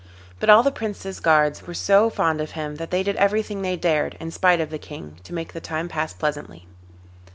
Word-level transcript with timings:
But 0.39 0.49
all 0.49 0.63
the 0.63 0.71
Prince's 0.71 1.19
guards 1.19 1.67
were 1.67 1.75
so 1.75 2.09
fond 2.09 2.41
of 2.41 2.53
him 2.53 2.77
that 2.77 2.89
they 2.89 3.03
did 3.03 3.17
everything 3.17 3.61
they 3.61 3.75
dared, 3.75 4.17
in 4.19 4.31
spite 4.31 4.59
of 4.59 4.71
the 4.71 4.79
King, 4.79 5.19
to 5.25 5.31
make 5.31 5.53
the 5.53 5.61
time 5.61 5.87
pass 5.87 6.11
pleasantly. 6.11 6.65